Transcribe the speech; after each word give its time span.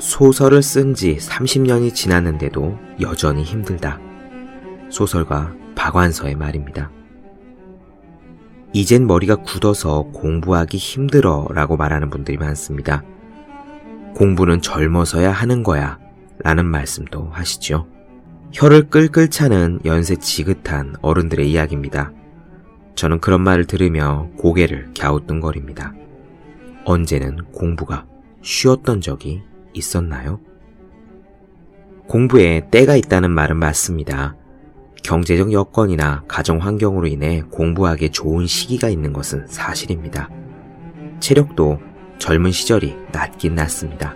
소설을 0.00 0.62
쓴 0.62 0.94
지 0.94 1.16
30년이 1.18 1.94
지났는데도 1.94 2.78
여전히 3.00 3.42
힘들다. 3.42 4.00
소설가 4.88 5.54
박완서의 5.74 6.36
말입니다. 6.36 6.90
이젠 8.72 9.06
머리가 9.06 9.36
굳어서 9.36 10.04
공부하기 10.12 10.78
힘들어 10.78 11.46
라고 11.52 11.76
말하는 11.76 12.08
분들이 12.08 12.38
많습니다. 12.38 13.02
공부는 14.14 14.62
젊어서야 14.62 15.30
하는 15.30 15.62
거야 15.62 15.98
라는 16.38 16.64
말씀도 16.64 17.28
하시죠. 17.30 17.86
혀를 18.52 18.88
끌끌 18.88 19.28
차는 19.28 19.80
연세 19.84 20.16
지긋한 20.16 20.96
어른들의 21.02 21.50
이야기입니다. 21.50 22.12
저는 22.94 23.20
그런 23.20 23.42
말을 23.42 23.66
들으며 23.66 24.28
고개를 24.38 24.92
갸우뚱거립니다. 24.98 25.92
언제는 26.84 27.44
공부가 27.52 28.06
쉬었던 28.42 29.02
적이 29.02 29.42
있었나요? 29.72 30.40
공부에 32.06 32.68
때가 32.70 32.96
있다는 32.96 33.30
말은 33.30 33.56
맞습니다. 33.56 34.36
경제적 35.02 35.52
여건이나 35.52 36.24
가정 36.28 36.58
환경으로 36.58 37.06
인해 37.06 37.42
공부하기에 37.50 38.10
좋은 38.10 38.46
시기가 38.46 38.88
있는 38.88 39.12
것은 39.12 39.46
사실입니다. 39.46 40.28
체력도 41.20 41.78
젊은 42.18 42.50
시절이 42.50 42.96
낫긴 43.12 43.54
낫습니다. 43.54 44.14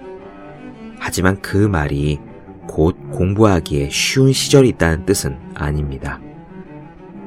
하지만 0.98 1.40
그 1.40 1.56
말이 1.56 2.18
곧 2.66 2.96
공부하기에 3.12 3.90
쉬운 3.90 4.32
시절이 4.32 4.70
있다는 4.70 5.06
뜻은 5.06 5.38
아닙니다. 5.54 6.20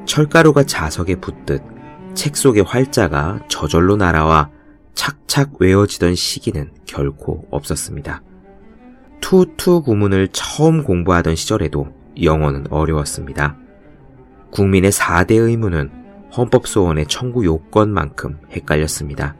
철가루가 0.04 0.64
자석에 0.64 1.16
붙듯 1.16 1.62
책 2.14 2.36
속의 2.36 2.64
활자가 2.64 3.40
저절로 3.48 3.96
날아와 3.96 4.50
착착 4.98 5.60
외워지던 5.60 6.16
시기는 6.16 6.72
결코 6.84 7.46
없었습니다. 7.52 8.20
too 9.20 9.57
to 9.57 9.82
구문을 9.82 10.28
처음 10.32 10.82
공부하던 10.82 11.36
시절에도 11.36 11.86
영어는 12.20 12.66
어려웠습니다. 12.70 13.56
국민의 14.50 14.90
4대 14.90 15.34
의무는 15.36 15.92
헌법소원의 16.36 17.06
청구 17.06 17.44
요건만큼 17.44 18.40
헷갈렸습니다. 18.50 19.36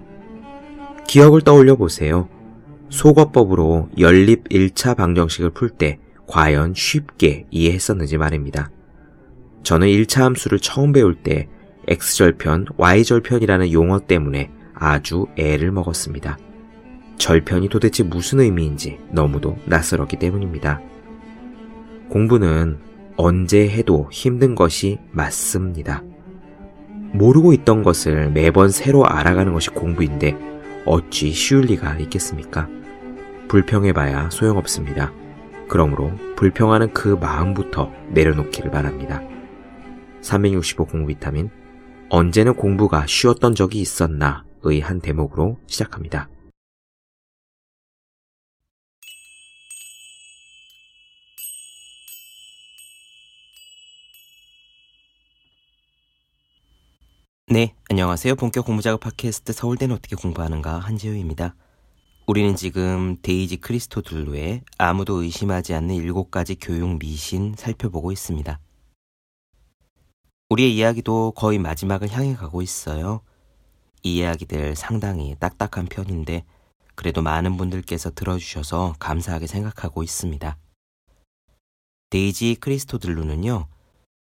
기억을 1.08 1.40
떠올려 1.42 1.74
보세요. 1.74 2.28
소거법으로 2.90 3.88
연립 3.98 4.48
1차 4.50 4.96
방정식을 4.96 5.50
풀 5.50 5.70
때 5.70 5.98
과연 6.28 6.74
쉽게 6.76 7.46
이해했었는지 7.50 8.16
말입니다. 8.16 8.70
저는 9.64 9.88
1차 9.88 10.20
함수를 10.20 10.60
처음 10.60 10.92
배울 10.92 11.16
때 11.16 11.48
x절편, 11.88 12.66
y절편이라는 12.78 13.72
용어 13.72 13.98
때문에 13.98 14.52
아주 14.78 15.26
애를 15.36 15.70
먹었습니다. 15.72 16.38
절편이 17.18 17.68
도대체 17.68 18.04
무슨 18.04 18.40
의미인지 18.40 18.98
너무도 19.10 19.56
낯설었기 19.66 20.18
때문입니다. 20.18 20.80
공부는 22.08 22.78
언제 23.16 23.68
해도 23.68 24.08
힘든 24.12 24.54
것이 24.54 24.98
맞습니다. 25.10 26.02
모르고 27.12 27.52
있던 27.54 27.82
것을 27.82 28.30
매번 28.30 28.70
새로 28.70 29.04
알아가는 29.04 29.52
것이 29.52 29.70
공부인데 29.70 30.36
어찌 30.84 31.32
쉬울 31.32 31.62
리가 31.62 31.98
있겠습니까? 31.98 32.68
불평해봐야 33.48 34.30
소용없습니다. 34.30 35.12
그러므로 35.68 36.12
불평하는 36.36 36.92
그 36.92 37.08
마음부터 37.20 37.92
내려놓기를 38.10 38.70
바랍니다. 38.70 39.22
365 40.20 40.86
공부 40.86 41.08
비타민 41.08 41.50
언제는 42.10 42.54
공부가 42.54 43.04
쉬웠던 43.06 43.54
적이 43.54 43.80
있었나 43.80 44.44
의 44.72 44.80
한 44.80 45.00
대목으로 45.00 45.58
시작합니다. 45.66 46.28
네, 57.50 57.74
안녕하세요. 57.88 58.34
본격 58.34 58.66
공부작업 58.66 59.00
팟캐스트 59.00 59.54
서울대는 59.54 59.96
어떻게 59.96 60.16
공부하는가 60.16 60.78
한지우입니다. 60.80 61.54
우리는 62.26 62.54
지금 62.56 63.16
데이지 63.22 63.56
크리스토들루의 63.56 64.64
아무도 64.76 65.22
의심하지 65.22 65.72
않는 65.72 65.94
일곱 65.94 66.30
가지 66.30 66.56
교육 66.56 66.98
미신 66.98 67.54
살펴보고 67.56 68.12
있습니다. 68.12 68.60
우리의 70.50 70.76
이야기도 70.76 71.32
거의 71.32 71.58
마지막을 71.58 72.10
향해 72.10 72.34
가고 72.34 72.60
있어요. 72.60 73.22
이 74.02 74.18
이야기들 74.18 74.76
상당히 74.76 75.34
딱딱한 75.38 75.86
편인데 75.86 76.44
그래도 76.94 77.22
많은 77.22 77.56
분들께서 77.56 78.10
들어주셔서 78.10 78.96
감사하게 78.98 79.46
생각하고 79.46 80.02
있습니다. 80.02 80.56
데이지 82.10 82.56
크리스토들루는요, 82.60 83.66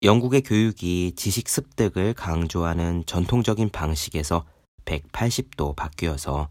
영국의 0.03 0.41
교육이 0.41 1.13
지식 1.15 1.47
습득을 1.47 2.13
강조하는 2.13 3.05
전통적인 3.05 3.69
방식에서 3.69 4.45
180도 4.85 5.75
바뀌어서 5.75 6.49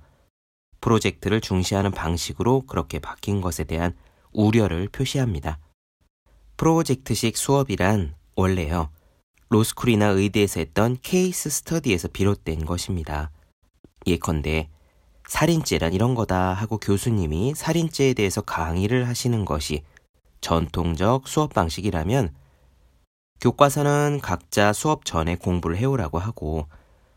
프로젝트를 0.80 1.40
중시하는 1.40 1.90
방식으로 1.90 2.62
그렇게 2.62 2.98
바뀐 2.98 3.40
것에 3.40 3.64
대한 3.64 3.96
우려를 4.32 4.88
표시합니다. 4.88 5.58
프로젝트식 6.56 7.36
수업이란 7.36 8.14
원래요. 8.36 8.90
로스쿨이나 9.52 10.06
의대에서 10.06 10.60
했던 10.60 10.96
케이스 11.02 11.50
스터디에서 11.50 12.08
비롯된 12.08 12.64
것입니다. 12.64 13.30
예컨대 14.06 14.70
살인죄란 15.28 15.92
이런 15.92 16.14
거다 16.14 16.54
하고 16.54 16.78
교수님이 16.78 17.52
살인죄에 17.54 18.14
대해서 18.14 18.40
강의를 18.40 19.06
하시는 19.06 19.44
것이 19.44 19.82
전통적 20.40 21.28
수업 21.28 21.52
방식이라면 21.52 22.34
교과서는 23.42 24.20
각자 24.22 24.72
수업 24.72 25.04
전에 25.04 25.36
공부를 25.36 25.76
해오라고 25.76 26.18
하고 26.18 26.66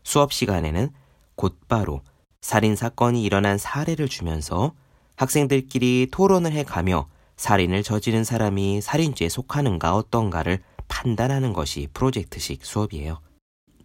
수업 0.04 0.34
시간에는 0.34 0.90
곧바로 1.36 2.02
살인 2.42 2.76
사건이 2.76 3.22
일어난 3.24 3.56
사례를 3.56 4.08
주면서 4.08 4.74
학생들끼리 5.16 6.08
토론을 6.12 6.52
해 6.52 6.64
가며 6.64 7.08
살인을 7.36 7.82
저지른 7.82 8.24
사람이 8.24 8.82
살인죄에 8.82 9.30
속하는가 9.30 9.94
어떤가를 9.94 10.60
판단하는 10.88 11.52
것이 11.52 11.88
프로젝트식 11.92 12.64
수업이에요. 12.64 13.20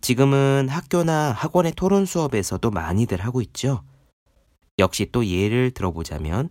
지금은 0.01 0.67
학교나 0.69 1.31
학원의 1.31 1.73
토론 1.75 2.06
수업에서도 2.06 2.69
많이들 2.72 3.22
하고 3.22 3.41
있죠. 3.41 3.84
역시 4.79 5.07
또 5.11 5.25
예를 5.25 5.72
들어보자면 5.72 6.50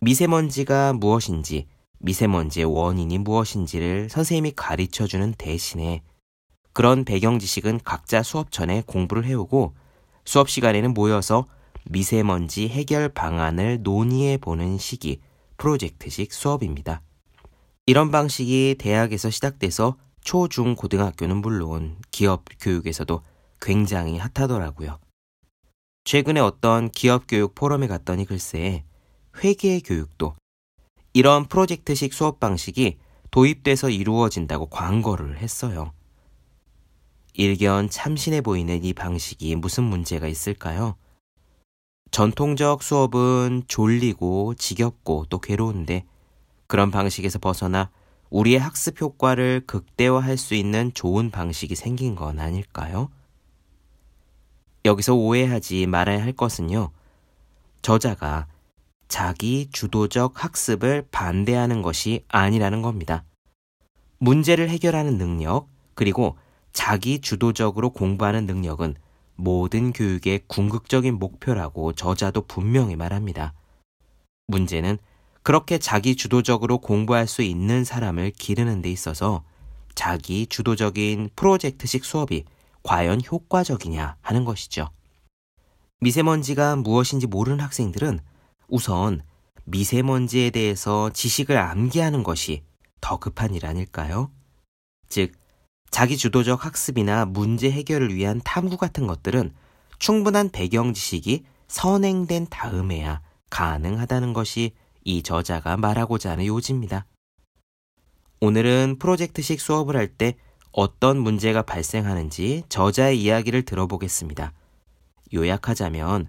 미세먼지가 0.00 0.92
무엇인지 0.94 1.66
미세먼지의 2.00 2.66
원인이 2.66 3.18
무엇인지를 3.18 4.08
선생님이 4.08 4.52
가르쳐 4.54 5.06
주는 5.06 5.32
대신에 5.32 6.02
그런 6.72 7.04
배경 7.04 7.38
지식은 7.38 7.80
각자 7.84 8.22
수업 8.22 8.52
전에 8.52 8.82
공부를 8.86 9.24
해오고 9.24 9.74
수업 10.24 10.48
시간에는 10.48 10.94
모여서 10.94 11.46
미세먼지 11.84 12.68
해결 12.68 13.08
방안을 13.08 13.82
논의해 13.82 14.36
보는 14.36 14.78
시기 14.78 15.20
프로젝트식 15.56 16.32
수업입니다. 16.32 17.02
이런 17.88 18.10
방식이 18.10 18.74
대학에서 18.78 19.30
시작돼서 19.30 19.96
초, 20.20 20.46
중, 20.46 20.74
고등학교는 20.74 21.38
물론 21.38 21.96
기업 22.10 22.44
교육에서도 22.60 23.22
굉장히 23.62 24.18
핫하더라고요. 24.18 24.98
최근에 26.04 26.38
어떤 26.38 26.90
기업 26.90 27.24
교육 27.26 27.54
포럼에 27.54 27.86
갔더니 27.86 28.26
글쎄 28.26 28.84
회계 29.42 29.80
교육도 29.80 30.36
이런 31.14 31.46
프로젝트식 31.48 32.12
수업 32.12 32.40
방식이 32.40 32.98
도입돼서 33.30 33.88
이루어진다고 33.88 34.66
광고를 34.66 35.38
했어요. 35.38 35.94
일견 37.32 37.88
참신해 37.88 38.42
보이는 38.42 38.84
이 38.84 38.92
방식이 38.92 39.56
무슨 39.56 39.84
문제가 39.84 40.28
있을까요? 40.28 40.96
전통적 42.10 42.82
수업은 42.82 43.62
졸리고 43.66 44.56
지겹고 44.56 45.24
또 45.30 45.38
괴로운데 45.38 46.04
그런 46.68 46.90
방식에서 46.90 47.38
벗어나 47.38 47.90
우리의 48.30 48.60
학습 48.60 49.00
효과를 49.00 49.62
극대화할 49.66 50.36
수 50.36 50.54
있는 50.54 50.92
좋은 50.94 51.30
방식이 51.30 51.74
생긴 51.74 52.14
건 52.14 52.38
아닐까요? 52.38 53.10
여기서 54.84 55.14
오해하지 55.14 55.86
말아야 55.86 56.22
할 56.22 56.32
것은요. 56.32 56.90
저자가 57.82 58.46
자기 59.08 59.68
주도적 59.72 60.44
학습을 60.44 61.06
반대하는 61.10 61.80
것이 61.80 62.24
아니라는 62.28 62.82
겁니다. 62.82 63.24
문제를 64.18 64.68
해결하는 64.68 65.16
능력, 65.16 65.68
그리고 65.94 66.36
자기 66.72 67.20
주도적으로 67.20 67.90
공부하는 67.90 68.44
능력은 68.44 68.94
모든 69.36 69.92
교육의 69.92 70.42
궁극적인 70.48 71.18
목표라고 71.18 71.92
저자도 71.94 72.42
분명히 72.42 72.96
말합니다. 72.96 73.54
문제는 74.48 74.98
그렇게 75.48 75.78
자기 75.78 76.14
주도적으로 76.14 76.76
공부할 76.76 77.26
수 77.26 77.40
있는 77.40 77.82
사람을 77.82 78.32
기르는 78.32 78.82
데 78.82 78.90
있어서 78.90 79.44
자기 79.94 80.46
주도적인 80.46 81.30
프로젝트식 81.36 82.04
수업이 82.04 82.44
과연 82.82 83.22
효과적이냐 83.26 84.16
하는 84.20 84.44
것이죠. 84.44 84.90
미세먼지가 86.00 86.76
무엇인지 86.76 87.28
모르는 87.28 87.60
학생들은 87.60 88.20
우선 88.68 89.22
미세먼지에 89.64 90.50
대해서 90.50 91.08
지식을 91.08 91.56
암기하는 91.56 92.24
것이 92.24 92.62
더 93.00 93.16
급한 93.16 93.54
일 93.54 93.64
아닐까요? 93.64 94.30
즉, 95.08 95.32
자기 95.90 96.18
주도적 96.18 96.66
학습이나 96.66 97.24
문제 97.24 97.70
해결을 97.70 98.14
위한 98.14 98.42
탐구 98.44 98.76
같은 98.76 99.06
것들은 99.06 99.54
충분한 99.98 100.50
배경 100.50 100.92
지식이 100.92 101.44
선행된 101.68 102.48
다음에야 102.50 103.22
가능하다는 103.48 104.34
것이 104.34 104.72
이 105.08 105.22
저자가 105.22 105.78
말하고자 105.78 106.32
하는 106.32 106.44
요지입니다. 106.44 107.06
오늘은 108.40 108.98
프로젝트식 108.98 109.58
수업을 109.58 109.96
할 109.96 110.14
때 110.18 110.36
어떤 110.70 111.18
문제가 111.18 111.62
발생하는지 111.62 112.64
저자의 112.68 113.18
이야기를 113.22 113.62
들어보겠습니다. 113.62 114.52
요약하자면, 115.32 116.28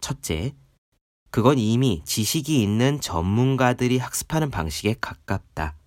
첫째, 0.00 0.54
그건 1.30 1.58
이미 1.58 2.02
지식이 2.04 2.62
있는 2.62 3.00
전문가들이 3.00 3.96
학습하는 3.96 4.50
방식에 4.50 4.96
가깝다. 5.00 5.78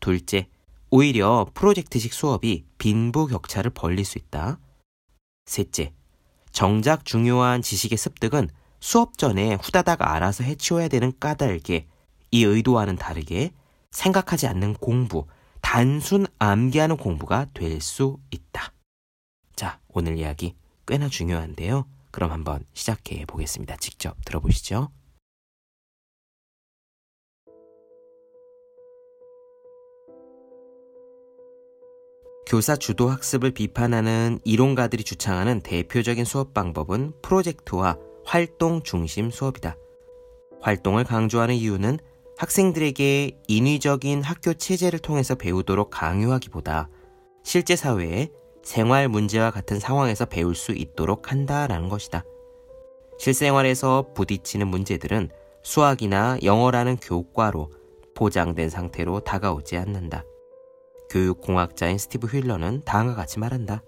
둘째, 0.00 0.48
오히려 0.88 1.46
프로젝트식 1.52 2.14
수업이 2.14 2.64
빈부 2.78 3.26
격차를 3.26 3.70
벌릴 3.70 4.06
수 4.06 4.16
있다. 4.16 4.58
셋째, 5.44 5.92
정작 6.50 7.04
중요한 7.04 7.60
지식의 7.60 7.98
습득은 7.98 8.48
수업 8.84 9.16
전에 9.16 9.54
후다닥 9.62 10.02
알아서 10.02 10.44
해치워야 10.44 10.88
되는 10.88 11.10
까닭에 11.18 11.86
이 12.30 12.44
의도와는 12.44 12.96
다르게 12.96 13.50
생각하지 13.90 14.46
않는 14.46 14.74
공부, 14.74 15.26
단순 15.62 16.26
암기하는 16.38 16.98
공부가 16.98 17.46
될 17.54 17.80
수 17.80 18.18
있다. 18.30 18.74
자, 19.56 19.80
오늘 19.88 20.18
이야기 20.18 20.54
꽤나 20.86 21.08
중요한데요. 21.08 21.86
그럼 22.10 22.30
한번 22.30 22.62
시작해 22.74 23.24
보겠습니다. 23.24 23.78
직접 23.78 24.22
들어보시죠. 24.26 24.90
교사 32.46 32.76
주도 32.76 33.08
학습을 33.08 33.52
비판하는 33.52 34.40
이론가들이 34.44 35.04
주창하는 35.04 35.62
대표적인 35.62 36.26
수업 36.26 36.52
방법은 36.52 37.14
프로젝트와 37.22 37.96
활동 38.24 38.82
중심 38.82 39.30
수업이다. 39.30 39.76
활동을 40.60 41.04
강조하는 41.04 41.54
이유는 41.54 41.98
학생들에게 42.36 43.42
인위적인 43.46 44.22
학교 44.22 44.54
체제를 44.54 44.98
통해서 44.98 45.34
배우도록 45.34 45.90
강요하기보다 45.90 46.88
실제 47.44 47.76
사회에 47.76 48.30
생활 48.62 49.08
문제와 49.08 49.50
같은 49.50 49.78
상황에서 49.78 50.24
배울 50.24 50.54
수 50.54 50.72
있도록 50.72 51.30
한다라는 51.30 51.88
것이다. 51.88 52.24
실생활에서 53.18 54.06
부딪히는 54.14 54.66
문제들은 54.66 55.28
수학이나 55.62 56.38
영어라는 56.42 56.96
교과로 56.96 57.70
보장된 58.14 58.70
상태로 58.70 59.20
다가오지 59.20 59.76
않는다. 59.76 60.24
교육공학자인 61.10 61.98
스티브 61.98 62.26
휠러는 62.26 62.82
다음과 62.84 63.14
같이 63.14 63.38
말한다. 63.38 63.82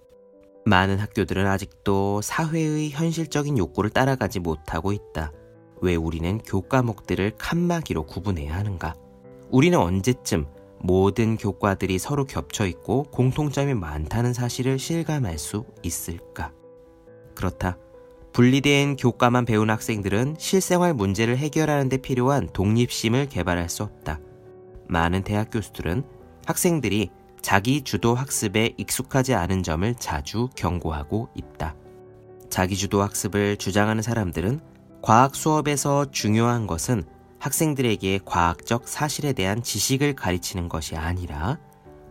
많은 0.66 0.98
학교들은 0.98 1.46
아직도 1.46 2.22
사회의 2.22 2.90
현실적인 2.90 3.56
욕구를 3.56 3.88
따라가지 3.90 4.40
못하고 4.40 4.92
있다. 4.92 5.30
왜 5.80 5.94
우리는 5.94 6.38
교과목들을 6.38 7.36
칸막이로 7.38 8.04
구분해야 8.06 8.52
하는가? 8.56 8.94
우리는 9.50 9.78
언제쯤 9.78 10.46
모든 10.80 11.36
교과들이 11.36 12.00
서로 12.00 12.24
겹쳐 12.24 12.66
있고 12.66 13.04
공통점이 13.04 13.74
많다는 13.74 14.32
사실을 14.32 14.80
실감할 14.80 15.38
수 15.38 15.64
있을까? 15.84 16.52
그렇다. 17.36 17.78
분리된 18.32 18.96
교과만 18.96 19.44
배운 19.44 19.70
학생들은 19.70 20.34
실생활 20.36 20.94
문제를 20.94 21.38
해결하는 21.38 21.88
데 21.88 21.96
필요한 21.96 22.48
독립심을 22.52 23.28
개발할 23.28 23.68
수 23.68 23.84
없다. 23.84 24.18
많은 24.88 25.22
대학 25.22 25.50
교수들은 25.52 26.02
학생들이 26.44 27.10
자기 27.46 27.82
주도 27.82 28.16
학습에 28.16 28.74
익숙하지 28.76 29.34
않은 29.34 29.62
점을 29.62 29.94
자주 29.94 30.48
경고하고 30.56 31.28
있다. 31.36 31.76
자기 32.50 32.74
주도 32.76 33.02
학습을 33.02 33.56
주장하는 33.56 34.02
사람들은 34.02 34.58
과학 35.00 35.36
수업에서 35.36 36.10
중요한 36.10 36.66
것은 36.66 37.04
학생들에게 37.38 38.18
과학적 38.24 38.88
사실에 38.88 39.32
대한 39.32 39.62
지식을 39.62 40.16
가르치는 40.16 40.68
것이 40.68 40.96
아니라 40.96 41.60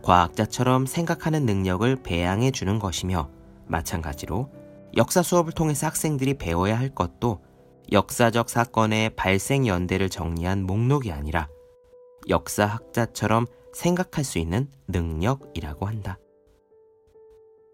과학자처럼 0.02 0.86
생각하는 0.86 1.44
능력을 1.44 1.94
배양해 1.96 2.50
주는 2.50 2.78
것이며 2.78 3.28
마찬가지로 3.66 4.50
역사 4.96 5.20
수업을 5.22 5.52
통해서 5.52 5.86
학생들이 5.86 6.38
배워야 6.38 6.78
할 6.78 6.88
것도 6.88 7.42
역사적 7.92 8.48
사건의 8.48 9.10
발생 9.16 9.66
연대를 9.66 10.08
정리한 10.08 10.62
목록이 10.62 11.12
아니라 11.12 11.46
역사학자처럼 12.26 13.44
생각할 13.76 14.24
수 14.24 14.38
있는 14.38 14.70
능력이라고 14.88 15.84
한다. 15.84 16.18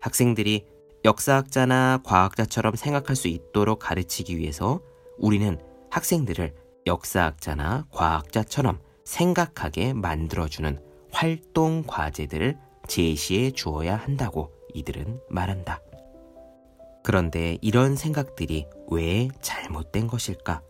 학생들이 0.00 0.66
역사학자나 1.04 2.00
과학자처럼 2.04 2.74
생각할 2.74 3.14
수 3.14 3.28
있도록 3.28 3.78
가르치기 3.78 4.36
위해서 4.36 4.80
우리는 5.16 5.60
학생들을 5.90 6.54
역사학자나 6.86 7.86
과학자처럼 7.92 8.80
생각하게 9.04 9.92
만들어주는 9.92 10.80
활동 11.12 11.84
과제들을 11.86 12.58
제시해 12.88 13.52
주어야 13.52 13.94
한다고 13.94 14.52
이들은 14.74 15.20
말한다. 15.28 15.80
그런데 17.04 17.58
이런 17.60 17.94
생각들이 17.94 18.66
왜 18.90 19.28
잘못된 19.40 20.08
것일까? 20.08 20.62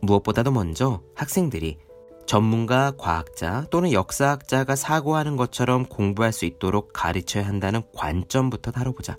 무엇보다도 0.00 0.52
먼저 0.52 1.02
학생들이 1.14 1.78
전문가 2.26 2.92
과학자 2.98 3.66
또는 3.70 3.92
역사학자가 3.92 4.74
사고하는 4.74 5.36
것처럼 5.36 5.86
공부할 5.86 6.32
수 6.32 6.44
있도록 6.44 6.92
가르쳐야 6.92 7.46
한다는 7.46 7.82
관점부터 7.94 8.72
다뤄보자. 8.72 9.16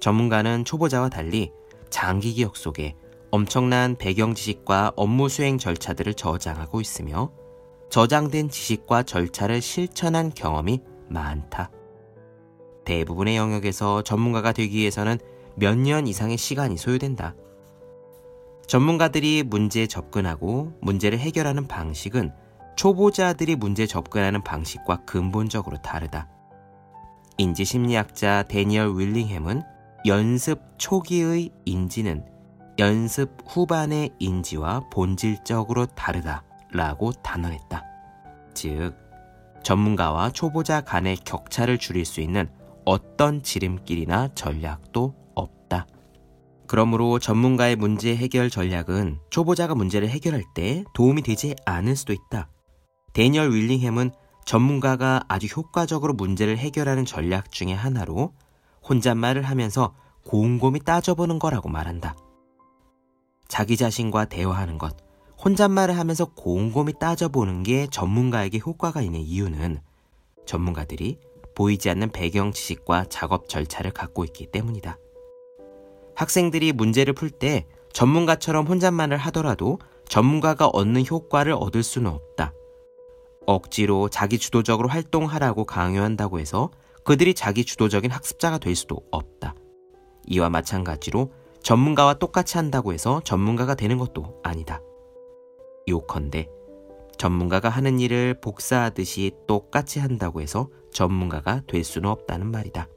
전문가는 0.00 0.64
초보자와 0.64 1.08
달리 1.08 1.50
장기 1.90 2.32
기억 2.34 2.56
속에 2.56 2.94
엄청난 3.32 3.96
배경 3.96 4.34
지식과 4.34 4.92
업무 4.96 5.28
수행 5.28 5.58
절차들을 5.58 6.14
저장하고 6.14 6.80
있으며 6.80 7.32
저장된 7.90 8.48
지식과 8.48 9.02
절차를 9.02 9.60
실천한 9.60 10.32
경험이 10.32 10.80
많다. 11.08 11.70
대부분의 12.84 13.36
영역에서 13.36 14.02
전문가가 14.02 14.52
되기 14.52 14.78
위해서는 14.78 15.18
몇 15.56 15.76
년 15.76 16.06
이상의 16.06 16.36
시간이 16.36 16.76
소요된다. 16.76 17.34
전문가들이 18.66 19.44
문제에 19.44 19.86
접근하고 19.86 20.72
문제를 20.80 21.18
해결하는 21.18 21.68
방식은 21.68 22.32
초보자들이 22.76 23.56
문제 23.56 23.86
접근하는 23.86 24.42
방식과 24.42 25.04
근본적으로 25.04 25.76
다르다. 25.78 26.28
인지심리학자 27.38 28.44
데니얼 28.48 28.98
윌링햄은 28.98 29.62
연습 30.06 30.60
초기의 30.78 31.50
인지는 31.64 32.24
연습 32.78 33.38
후반의 33.46 34.10
인지와 34.18 34.88
본질적으로 34.90 35.86
다르다 35.86 36.42
라고 36.72 37.12
단언했다. 37.12 37.82
즉, 38.52 38.94
전문가와 39.62 40.30
초보자 40.30 40.80
간의 40.82 41.16
격차를 41.16 41.78
줄일 41.78 42.04
수 42.04 42.20
있는 42.20 42.48
어떤 42.84 43.42
지름길이나 43.42 44.28
전략도. 44.34 45.14
그러므로 46.66 47.18
전문가의 47.18 47.76
문제 47.76 48.14
해결 48.16 48.50
전략은 48.50 49.18
초보자가 49.30 49.74
문제를 49.74 50.08
해결할 50.08 50.44
때 50.54 50.84
도움이 50.94 51.22
되지 51.22 51.54
않을 51.64 51.96
수도 51.96 52.12
있다. 52.12 52.48
데니얼 53.12 53.52
윌링햄은 53.52 54.10
전문가가 54.44 55.22
아주 55.28 55.46
효과적으로 55.46 56.12
문제를 56.12 56.58
해결하는 56.58 57.04
전략 57.04 57.50
중의 57.50 57.74
하나로 57.74 58.32
혼잣말을 58.88 59.42
하면서 59.42 59.94
곰곰이 60.24 60.80
따져보는 60.80 61.38
거라고 61.38 61.68
말한다. 61.68 62.16
자기 63.48 63.76
자신과 63.76 64.26
대화하는 64.26 64.78
것, 64.78 64.96
혼잣말을 65.44 65.96
하면서 65.98 66.24
곰곰이 66.26 66.94
따져보는 66.98 67.62
게 67.62 67.86
전문가에게 67.90 68.58
효과가 68.58 69.02
있는 69.02 69.20
이유는 69.20 69.80
전문가들이 70.46 71.18
보이지 71.54 71.90
않는 71.90 72.10
배경 72.10 72.52
지식과 72.52 73.06
작업 73.08 73.48
절차를 73.48 73.90
갖고 73.92 74.24
있기 74.24 74.50
때문이다. 74.50 74.98
학생들이 76.16 76.72
문제를 76.72 77.12
풀 77.12 77.30
때 77.30 77.66
전문가처럼 77.92 78.66
혼잣말을 78.66 79.16
하더라도 79.16 79.78
전문가가 80.08 80.66
얻는 80.66 81.06
효과를 81.06 81.52
얻을 81.52 81.82
수는 81.82 82.10
없다. 82.10 82.52
억지로 83.46 84.08
자기 84.08 84.38
주도적으로 84.38 84.88
활동하라고 84.88 85.64
강요한다고 85.64 86.40
해서 86.40 86.70
그들이 87.04 87.34
자기 87.34 87.64
주도적인 87.64 88.10
학습자가 88.10 88.58
될 88.58 88.74
수도 88.74 89.00
없다. 89.10 89.54
이와 90.26 90.50
마찬가지로 90.50 91.32
전문가와 91.62 92.14
똑같이 92.14 92.56
한다고 92.56 92.92
해서 92.92 93.20
전문가가 93.24 93.74
되는 93.74 93.98
것도 93.98 94.40
아니다. 94.42 94.80
요컨대 95.88 96.48
전문가가 97.18 97.68
하는 97.68 98.00
일을 98.00 98.40
복사하듯이 98.40 99.32
똑같이 99.46 100.00
한다고 100.00 100.40
해서 100.40 100.68
전문가가 100.92 101.62
될 101.66 101.84
수는 101.84 102.10
없다는 102.10 102.50
말이다. 102.50 102.88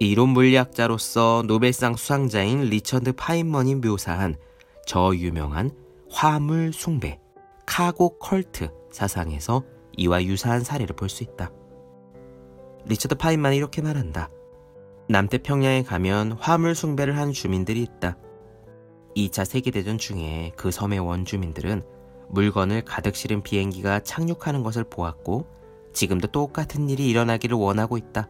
이론 0.00 0.28
물리학자로서 0.28 1.42
노벨상 1.48 1.96
수상자인 1.96 2.62
리처드 2.62 3.14
파인먼이 3.14 3.74
묘사한 3.76 4.36
저 4.86 5.12
유명한 5.16 5.72
화물 6.08 6.72
숭배, 6.72 7.18
cargo 7.66 8.18
cult 8.18 8.70
사상에서 8.92 9.64
이와 9.96 10.22
유사한 10.22 10.62
사례를 10.62 10.94
볼 10.94 11.08
수 11.08 11.24
있다. 11.24 11.50
리처드 12.86 13.16
파인만 13.16 13.54
이렇게 13.54 13.82
말한다. 13.82 14.30
남태평양에 15.08 15.82
가면 15.82 16.32
화물 16.32 16.76
숭배를 16.76 17.16
한 17.16 17.32
주민들이 17.32 17.82
있다. 17.82 18.16
2차 19.16 19.44
세계대전 19.44 19.98
중에 19.98 20.52
그 20.54 20.70
섬의 20.70 21.00
원주민들은 21.00 21.82
물건을 22.28 22.82
가득 22.82 23.16
실은 23.16 23.42
비행기가 23.42 24.00
착륙하는 24.00 24.62
것을 24.62 24.84
보았고 24.84 25.46
지금도 25.92 26.28
똑같은 26.28 26.88
일이 26.88 27.08
일어나기를 27.08 27.56
원하고 27.56 27.96
있다. 27.98 28.28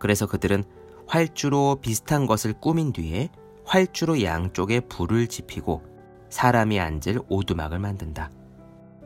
그래서 0.00 0.26
그들은 0.26 0.64
활주로 1.06 1.78
비슷한 1.80 2.26
것을 2.26 2.54
꾸민 2.54 2.92
뒤에 2.92 3.28
활주로 3.64 4.22
양쪽에 4.22 4.80
불을 4.80 5.28
지피고 5.28 5.82
사람이 6.30 6.80
앉을 6.80 7.20
오두막을 7.28 7.78
만든다. 7.78 8.32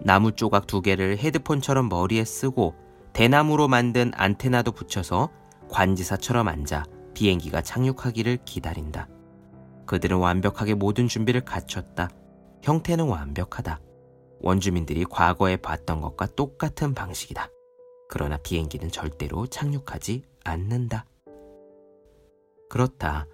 나무 0.01 0.33
조각 0.33 0.67
두 0.67 0.81
개를 0.81 1.19
헤드폰처럼 1.19 1.89
머리에 1.89 2.25
쓰고 2.25 2.75
대나무로 3.13 3.69
만든 3.69 4.13
안테나도 4.15 4.73
붙여서 4.73 5.31
관지사처럼 5.69 6.49
앉아 6.49 6.85
비행기가 7.15 7.63
착륙하기를 7.63 8.39
기다린다. 8.45 9.09
그들은 9.87 10.17
완벽하게 10.19 10.75
모든 10.75 11.09
준비를 11.09 11.43
갖췄다. 11.43 12.09
형태는 12.63 13.07
완벽하다. 13.07 13.81
원주민들이 14.41 15.05
과거에 15.05 15.57
봤던 15.57 16.01
것과 16.01 16.27
똑같은 16.37 16.95
방식이다. 16.95 17.49
그러나 18.09 18.37
비행기는 18.37 18.91
절대로 18.91 19.47
착륙하지 19.47 20.23
않는다. 20.45 21.07
그렇다. 22.69 23.27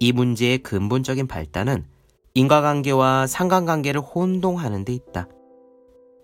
이 0.00 0.12
문제의 0.12 0.58
근본적인 0.58 1.26
발단은 1.26 1.86
인과관계와 2.34 3.26
상관관계를 3.26 4.00
혼동하는 4.00 4.84
데 4.84 4.92
있다. 4.92 5.28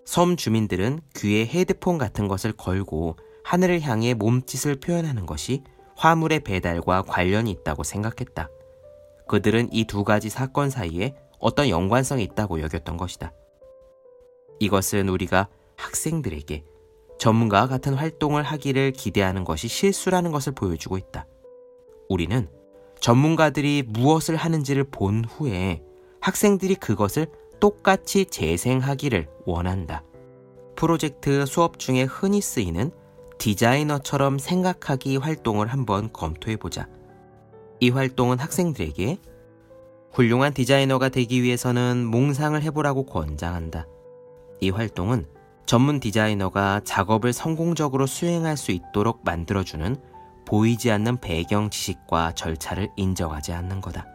섬 0.04 0.36
주민들은 0.36 1.00
귀에 1.16 1.46
헤드폰 1.46 1.98
같은 1.98 2.28
것을 2.28 2.52
걸고 2.52 3.16
하늘을 3.44 3.82
향해 3.82 4.14
몸짓을 4.14 4.80
표현하는 4.80 5.26
것이 5.26 5.62
화물의 5.96 6.40
배달과 6.40 7.02
관련이 7.02 7.50
있다고 7.50 7.82
생각했다. 7.82 8.48
그들은 9.28 9.68
이 9.72 9.84
두 9.84 10.04
가지 10.04 10.30
사건 10.30 10.70
사이에 10.70 11.14
어떤 11.38 11.68
연관성이 11.68 12.22
있다고 12.24 12.62
여겼던 12.62 12.96
것이다. 12.96 13.32
이것은 14.60 15.08
우리가 15.08 15.48
학생들에게 15.76 16.64
전문가와 17.18 17.66
같은 17.66 17.94
활동을 17.94 18.42
하기를 18.42 18.92
기대하는 18.92 19.44
것이 19.44 19.68
실수라는 19.68 20.30
것을 20.32 20.52
보여주고 20.54 20.96
있다. 20.98 21.26
우리는 22.08 22.48
전문가들이 23.00 23.84
무엇을 23.86 24.36
하는지를 24.36 24.84
본 24.84 25.24
후에 25.24 25.82
학생들이 26.20 26.76
그것을 26.76 27.26
똑같이 27.60 28.24
재생하기를 28.26 29.28
원한다. 29.44 30.04
프로젝트 30.76 31.44
수업 31.46 31.78
중에 31.78 32.02
흔히 32.04 32.40
쓰이는 32.40 32.92
디자이너처럼 33.38 34.38
생각하기 34.38 35.16
활동을 35.16 35.68
한번 35.68 36.12
검토해 36.12 36.56
보자. 36.56 36.88
이 37.80 37.90
활동은 37.90 38.38
학생들에게 38.38 39.18
훌륭한 40.12 40.54
디자이너가 40.54 41.08
되기 41.08 41.42
위해서는 41.42 42.04
몽상을 42.06 42.60
해보라고 42.60 43.06
권장한다. 43.06 43.86
이 44.60 44.70
활동은 44.70 45.26
전문 45.68 46.00
디자이너가 46.00 46.80
작업을 46.82 47.34
성공적으로 47.34 48.06
수행할 48.06 48.56
수 48.56 48.72
있도록 48.72 49.20
만들어주는 49.22 49.96
보이지 50.46 50.90
않는 50.90 51.18
배경 51.18 51.68
지식과 51.68 52.32
절차를 52.32 52.88
인정하지 52.96 53.52
않는 53.52 53.82
거다. 53.82 54.06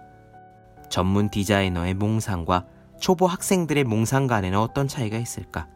전문 0.90 1.30
디자이너의 1.30 1.94
몽상과 1.94 2.66
초보 3.00 3.28
학생들의 3.28 3.84
몽상 3.84 4.26
간에는 4.26 4.58
어떤 4.58 4.88
차이가 4.88 5.20
있을까? 5.20 5.68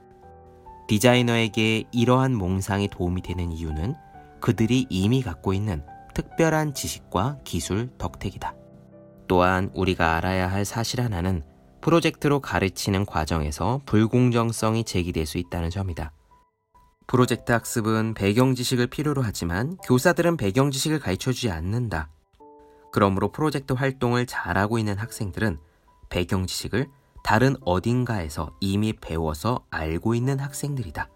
디자이너에게 0.87 1.83
이러한 1.91 2.33
몽상이 2.33 2.87
도움이 2.87 3.21
되는 3.21 3.51
이유는 3.51 3.93
그들이 4.39 4.87
이미 4.89 5.21
갖고 5.21 5.53
있는 5.53 5.83
특별한 6.15 6.73
지식과 6.73 7.37
기술 7.43 7.95
덕택이다. 7.99 8.55
또한 9.27 9.69
우리가 9.75 10.15
알아야 10.15 10.51
할 10.51 10.65
사실 10.65 11.01
하나는 11.01 11.43
프로젝트로 11.87 12.41
가르치는 12.41 13.05
과정에서 13.05 13.79
불공정성이 13.85 14.83
제기될 14.83 15.25
수 15.25 15.37
있다는 15.37 15.69
점이다. 15.69 16.11
프로젝트 17.07 17.53
학습은 17.53 18.13
배경 18.13 18.55
지식을 18.55 18.87
필요로 18.87 19.21
하지만 19.21 19.77
교사들은 19.77 20.35
배경 20.35 20.69
지식을 20.69 20.99
가르쳐 20.99 21.31
주지 21.31 21.49
않는다. 21.49 22.09
그러므로 22.91 23.31
프로젝트 23.31 23.71
활동을 23.71 24.25
잘하고 24.25 24.79
있는 24.79 24.97
학생들은 24.97 25.59
배경 26.09 26.45
지식을 26.45 26.89
다른 27.23 27.55
어딘가에서 27.61 28.51
이미 28.59 28.91
배워서 28.91 29.63
알고 29.69 30.13
있는 30.13 30.39
학생들이다. 30.39 31.09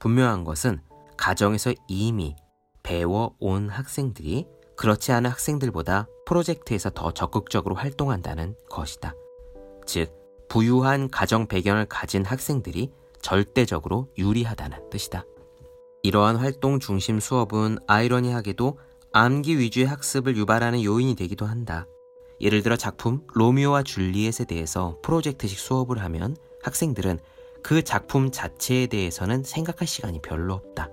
분명한 0.00 0.42
것은 0.42 0.80
가정에서 1.16 1.72
이미 1.86 2.34
배워온 2.82 3.68
학생들이 3.68 4.48
그렇지 4.76 5.12
않은 5.12 5.30
학생들보다 5.30 6.08
프로젝트에서 6.26 6.90
더 6.90 7.12
적극적으로 7.12 7.76
활동한다는 7.76 8.56
것이다. 8.68 9.14
즉, 9.86 10.12
부유한 10.48 11.10
가정 11.10 11.46
배경을 11.46 11.86
가진 11.86 12.24
학생들이 12.24 12.90
절대적으로 13.20 14.08
유리하다는 14.18 14.90
뜻이다. 14.90 15.24
이러한 16.02 16.36
활동 16.36 16.80
중심 16.80 17.18
수업은 17.18 17.78
아이러니하게도 17.86 18.78
암기 19.12 19.58
위주의 19.58 19.86
학습을 19.86 20.36
유발하는 20.36 20.82
요인이 20.82 21.14
되기도 21.14 21.46
한다. 21.46 21.86
예를 22.40 22.62
들어 22.62 22.76
작품 22.76 23.22
로미오와 23.32 23.84
줄리엣에 23.84 24.44
대해서 24.44 24.98
프로젝트식 25.02 25.58
수업을 25.58 26.02
하면 26.02 26.36
학생들은 26.62 27.20
그 27.62 27.82
작품 27.82 28.30
자체에 28.30 28.86
대해서는 28.88 29.42
생각할 29.44 29.86
시간이 29.86 30.20
별로 30.20 30.52
없다. 30.54 30.90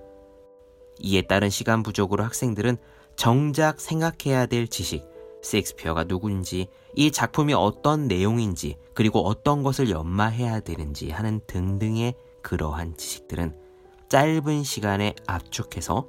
이에 1.00 1.22
따른 1.22 1.50
시간 1.50 1.82
부족으로 1.82 2.24
학생들은 2.24 2.78
정작 3.16 3.80
생각해야 3.80 4.46
될 4.46 4.68
지식, 4.68 5.04
셰익스피어가 5.42 6.04
누구인지, 6.04 6.68
이 6.94 7.10
작품이 7.10 7.54
어떤 7.54 8.06
내용인지, 8.06 8.76
그리고 8.94 9.26
어떤 9.26 9.62
것을 9.62 9.90
연마해야 9.90 10.60
되는지 10.60 11.10
하는 11.10 11.40
등등의 11.46 12.14
그러한 12.42 12.96
지식들은 12.96 13.56
짧은 14.08 14.62
시간에 14.62 15.14
압축해서 15.26 16.06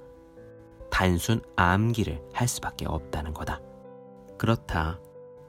단순 0.90 1.42
암기를 1.56 2.22
할 2.34 2.48
수밖에 2.48 2.86
없다는 2.86 3.34
거다. 3.34 3.62
그렇다. 4.38 5.00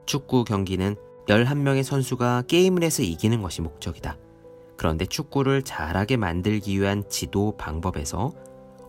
축구 0.06 0.44
경기는 0.44 0.96
11명의 1.26 1.82
선수가 1.82 2.42
게임을 2.46 2.82
해서 2.82 3.02
이기는 3.02 3.42
것이 3.42 3.60
목적이다. 3.60 4.16
그런데 4.76 5.06
축구를 5.06 5.62
잘하게 5.62 6.16
만들기 6.16 6.80
위한 6.80 7.04
지도 7.08 7.56
방법에서 7.56 8.32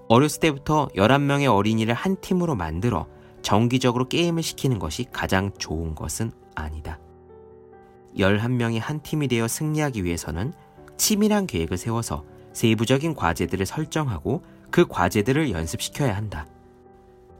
어렸을 0.07 0.39
때부터 0.41 0.87
11명의 0.95 1.51
어린이를 1.51 1.93
한 1.93 2.17
팀으로 2.17 2.55
만들어 2.55 3.07
정기적으로 3.45 4.09
게임을 4.09 4.41
시키는 4.41 4.79
것이 4.79 5.05
가장 5.11 5.51
좋은 5.59 5.93
것은 5.93 6.31
아니다. 6.55 6.99
11명이 8.17 8.79
한 8.79 9.03
팀이 9.03 9.27
되어 9.27 9.47
승리하기 9.47 10.03
위해서는 10.03 10.51
치밀한 10.97 11.45
계획을 11.45 11.77
세워서 11.77 12.25
세부적인 12.53 13.13
과제들을 13.13 13.67
설정하고 13.67 14.41
그 14.71 14.87
과제들을 14.87 15.51
연습시켜야 15.51 16.17
한다. 16.17 16.47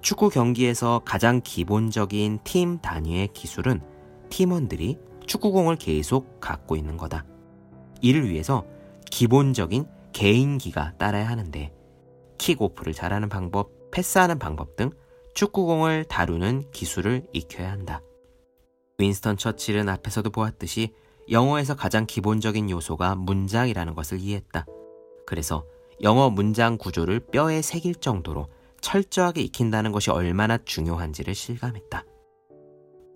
축구 0.03 0.29
경기에서 0.29 1.01
가장 1.03 1.41
기본적인 1.43 2.41
팀 2.43 2.77
단위의 2.77 3.29
기술은 3.33 3.81
팀원들이 4.29 4.99
축구공을 5.25 5.77
계속 5.77 6.39
갖고 6.39 6.75
있는 6.75 6.97
거다. 6.97 7.25
이를 8.01 8.29
위해서 8.29 8.63
기본적인 9.09 9.87
개인기가 10.13 10.93
따라야 10.99 11.27
하는데 11.27 11.73
킥오프를 12.37 12.93
잘하는 12.93 13.27
방법, 13.27 13.71
패스하는 13.89 14.37
방법 14.37 14.75
등 14.75 14.91
축구공을 15.35 16.05
다루는 16.05 16.71
기술을 16.71 17.27
익혀야 17.33 17.69
한다. 17.69 18.01
윈스턴 18.97 19.35
처칠은 19.35 19.89
앞에서도 19.89 20.29
보았듯이 20.29 20.93
영어에서 21.29 21.75
가장 21.75 22.05
기본적인 22.05 22.69
요소가 22.69 23.15
문장이라는 23.15 23.95
것을 23.95 24.21
이해했다. 24.21 24.65
그래서 25.27 25.65
영어 26.01 26.29
문장 26.29 26.77
구조를 26.77 27.19
뼈에 27.19 27.61
새길 27.61 27.95
정도로 27.95 28.47
철저하게 28.79 29.41
익힌다는 29.41 29.91
것이 29.91 30.09
얼마나 30.09 30.57
중요한지를 30.57 31.35
실감했다. 31.35 32.05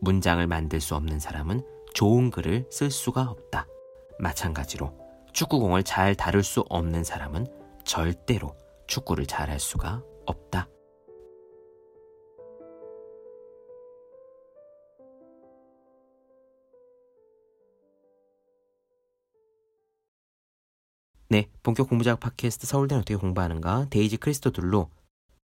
문장을 0.02 0.46
만들 0.46 0.82
수 0.82 0.96
없는 0.96 1.20
사람은 1.20 1.62
좋은 1.94 2.32
글을 2.32 2.66
쓸 2.70 2.92
수가 2.92 3.30
없다. 3.30 3.66
마찬가지로 4.20 4.94
축구공을 5.32 5.84
잘 5.84 6.16
다룰 6.16 6.44
수 6.44 6.66
없는 6.68 7.06
사람은 7.06 7.48
절대로 7.86 8.58
축구를 8.88 9.26
잘할 9.26 9.60
수가 9.60 10.04
없다. 10.26 10.68
네, 21.31 21.48
본격 21.62 21.89
공부작 21.89 22.19
팟캐스트 22.19 22.65
서울대는 22.65 23.01
어떻게 23.01 23.15
공부하는가 23.15 23.86
데이지 23.91 24.17
크리스토둘루 24.18 24.89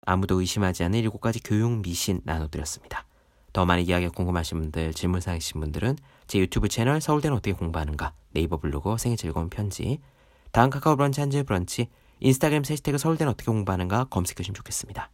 아무도 0.05 0.39
의심하지 0.39 0.83
않는 0.83 0.99
일곱 0.99 1.19
가지 1.19 1.41
교육 1.41 1.81
미신 1.81 2.21
나눠드렸습니다. 2.25 3.07
더 3.53 3.65
많은 3.65 3.87
이야기가 3.87 4.11
궁금하신 4.11 4.59
분들, 4.59 4.93
질문 4.93 5.19
사항 5.19 5.37
있으신 5.37 5.59
분들은 5.61 5.97
제 6.27 6.37
유튜브 6.37 6.67
채널 6.67 7.01
서울대는 7.01 7.35
어떻게 7.37 7.53
공부하는가, 7.53 8.13
네이버 8.33 8.57
블로그 8.57 8.95
생일 8.99 9.17
즐거운 9.17 9.49
편지, 9.49 9.99
다음 10.51 10.69
카카오 10.69 10.95
브런치 10.95 11.21
한주의 11.21 11.43
브런치, 11.43 11.87
인스타그램 12.19 12.61
해시태그 12.69 12.99
서울대는 12.99 13.31
어떻게 13.31 13.51
공부하는가 13.51 14.03
검색해 14.11 14.35
주시면 14.43 14.53
좋겠습니다. 14.53 15.09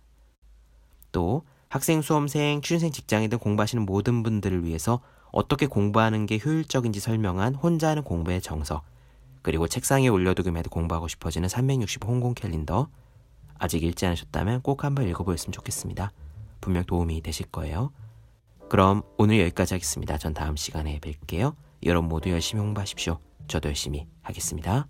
또 1.13 1.43
학생, 1.69 2.01
수험생, 2.01 2.61
취준생, 2.61 2.91
직장인 2.91 3.29
등 3.29 3.39
공부하시는 3.39 3.85
모든 3.85 4.23
분들을 4.23 4.65
위해서 4.65 4.99
어떻게 5.31 5.67
공부하는 5.67 6.25
게 6.25 6.37
효율적인지 6.43 6.99
설명한 6.99 7.55
혼자 7.55 7.87
하는 7.87 8.03
공부의 8.03 8.41
정석, 8.41 8.83
그리고 9.41 9.67
책상에 9.67 10.07
올려두기만 10.07 10.59
해도 10.59 10.69
공부하고 10.69 11.07
싶어지는 11.07 11.49
365 11.49 12.07
홍콩 12.07 12.33
캘린더, 12.33 12.89
아직 13.57 13.83
읽지 13.83 14.05
않으셨다면 14.05 14.61
꼭 14.61 14.83
한번 14.83 15.07
읽어보셨으면 15.07 15.51
좋겠습니다. 15.51 16.11
분명 16.61 16.83
도움이 16.85 17.21
되실 17.21 17.45
거예요. 17.47 17.91
그럼 18.69 19.03
오늘 19.17 19.39
여기까지 19.39 19.73
하겠습니다. 19.73 20.17
전 20.17 20.33
다음 20.33 20.55
시간에 20.55 20.99
뵐게요. 20.99 21.55
여러분 21.83 22.09
모두 22.09 22.29
열심히 22.29 22.61
홍보하십시오. 22.61 23.19
저도 23.47 23.69
열심히 23.69 24.07
하겠습니다. 24.21 24.87